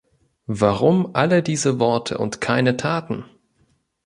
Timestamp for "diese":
1.43-1.77